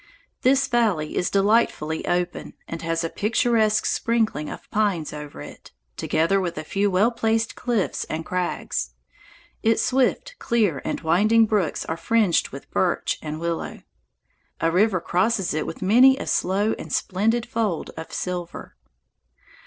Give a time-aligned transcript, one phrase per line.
[0.41, 6.41] This valley is delightfully open, and has a picturesque sprinkling of pines over it, together
[6.41, 8.95] with a few well placed cliffs and crags.
[9.61, 13.83] Its swift, clear, and winding brooks are fringed with birch and willow.
[14.59, 18.75] A river crosses it with many a slow and splendid fold of silver.